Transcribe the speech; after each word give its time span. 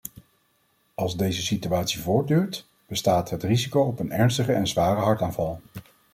Als 0.95 1.17
deze 1.17 1.41
situatie 1.41 1.99
voortduurt, 1.99 2.65
bestaat 2.87 3.29
het 3.29 3.43
risico 3.43 3.81
op 3.81 3.99
een 3.99 4.11
ernstige 4.11 4.53
en 4.53 4.67
zware 4.67 4.99
hartaanval. 5.01 5.61